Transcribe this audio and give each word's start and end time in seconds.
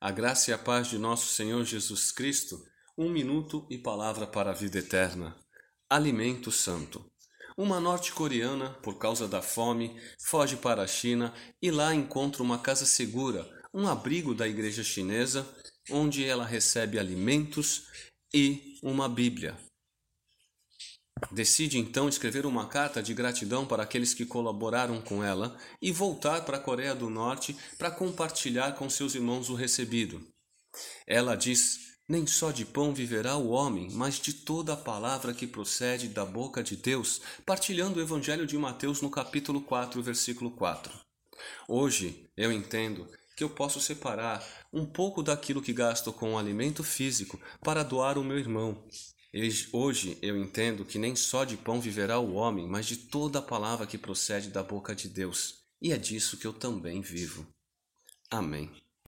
A 0.00 0.12
graça 0.12 0.52
e 0.52 0.54
a 0.54 0.58
paz 0.58 0.86
de 0.86 0.96
nosso 0.96 1.26
Senhor 1.32 1.64
Jesus 1.64 2.12
Cristo, 2.12 2.64
um 2.96 3.10
minuto 3.10 3.66
e 3.68 3.76
palavra 3.76 4.28
para 4.28 4.50
a 4.52 4.54
vida 4.54 4.78
eterna. 4.78 5.36
Alimento 5.90 6.52
Santo. 6.52 7.04
Uma 7.56 7.80
norte-coreana, 7.80 8.70
por 8.74 8.96
causa 8.96 9.26
da 9.26 9.42
fome, 9.42 10.00
foge 10.20 10.56
para 10.56 10.82
a 10.82 10.86
China 10.86 11.34
e 11.60 11.72
lá 11.72 11.92
encontra 11.92 12.44
uma 12.44 12.60
casa 12.60 12.86
segura, 12.86 13.44
um 13.74 13.88
abrigo 13.88 14.36
da 14.36 14.46
igreja 14.46 14.84
chinesa, 14.84 15.44
onde 15.90 16.24
ela 16.24 16.46
recebe 16.46 16.96
alimentos 16.96 17.88
e 18.32 18.78
uma 18.84 19.08
Bíblia. 19.08 19.58
Decide 21.30 21.78
então 21.78 22.08
escrever 22.08 22.46
uma 22.46 22.66
carta 22.66 23.02
de 23.02 23.12
gratidão 23.14 23.66
para 23.66 23.82
aqueles 23.82 24.14
que 24.14 24.24
colaboraram 24.24 25.00
com 25.00 25.22
ela 25.22 25.56
e 25.80 25.92
voltar 25.92 26.44
para 26.44 26.56
a 26.56 26.60
Coreia 26.60 26.94
do 26.94 27.10
Norte 27.10 27.56
para 27.76 27.90
compartilhar 27.90 28.72
com 28.72 28.88
seus 28.88 29.14
irmãos 29.14 29.48
o 29.48 29.54
recebido. 29.54 30.20
Ela 31.06 31.36
diz: 31.36 31.96
Nem 32.08 32.26
só 32.26 32.50
de 32.50 32.64
pão 32.64 32.94
viverá 32.94 33.36
o 33.36 33.50
homem, 33.50 33.90
mas 33.92 34.18
de 34.18 34.32
toda 34.32 34.74
a 34.74 34.76
palavra 34.76 35.34
que 35.34 35.46
procede 35.46 36.08
da 36.08 36.24
boca 36.24 36.62
de 36.62 36.76
Deus, 36.76 37.20
partilhando 37.44 37.98
o 37.98 38.02
Evangelho 38.02 38.46
de 38.46 38.56
Mateus 38.56 39.00
no 39.00 39.10
capítulo 39.10 39.60
4, 39.60 40.02
versículo 40.02 40.50
4. 40.50 40.92
Hoje 41.68 42.28
eu 42.36 42.52
entendo 42.52 43.08
que 43.36 43.44
eu 43.44 43.50
posso 43.50 43.80
separar 43.80 44.44
um 44.72 44.84
pouco 44.84 45.22
daquilo 45.22 45.62
que 45.62 45.72
gasto 45.72 46.12
com 46.12 46.34
o 46.34 46.38
alimento 46.38 46.82
físico 46.82 47.40
para 47.62 47.84
doar 47.84 48.16
ao 48.16 48.24
meu 48.24 48.36
irmão, 48.36 48.84
Hoje 49.72 50.18
eu 50.22 50.38
entendo 50.38 50.84
que 50.84 50.98
nem 50.98 51.14
só 51.14 51.44
de 51.44 51.56
pão 51.56 51.80
viverá 51.80 52.18
o 52.18 52.32
homem, 52.32 52.66
mas 52.66 52.86
de 52.86 52.96
toda 52.96 53.40
a 53.40 53.42
palavra 53.42 53.86
que 53.86 53.98
procede 53.98 54.48
da 54.48 54.62
boca 54.62 54.94
de 54.94 55.08
Deus. 55.08 55.58
E 55.80 55.92
é 55.92 55.98
disso 55.98 56.38
que 56.38 56.46
eu 56.46 56.52
também 56.52 57.02
vivo. 57.02 57.46
Amém. 58.30 58.70